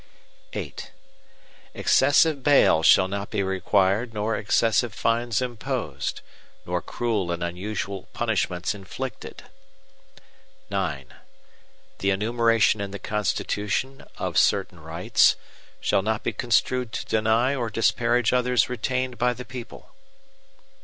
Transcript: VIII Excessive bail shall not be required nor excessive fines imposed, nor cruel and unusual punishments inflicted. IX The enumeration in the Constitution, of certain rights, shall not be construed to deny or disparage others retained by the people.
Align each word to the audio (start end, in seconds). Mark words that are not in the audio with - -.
VIII 0.51 0.73
Excessive 1.75 2.41
bail 2.41 2.81
shall 2.81 3.07
not 3.07 3.29
be 3.29 3.43
required 3.43 4.15
nor 4.15 4.35
excessive 4.35 4.95
fines 4.95 5.43
imposed, 5.43 6.21
nor 6.65 6.81
cruel 6.81 7.31
and 7.31 7.43
unusual 7.43 8.07
punishments 8.11 8.73
inflicted. 8.73 9.43
IX 10.71 11.05
The 11.99 12.09
enumeration 12.09 12.81
in 12.81 12.89
the 12.89 12.97
Constitution, 12.97 14.03
of 14.17 14.39
certain 14.39 14.79
rights, 14.79 15.35
shall 15.79 16.01
not 16.01 16.23
be 16.23 16.33
construed 16.33 16.91
to 16.93 17.05
deny 17.05 17.53
or 17.53 17.69
disparage 17.69 18.33
others 18.33 18.69
retained 18.69 19.19
by 19.19 19.33
the 19.33 19.45
people. 19.45 19.93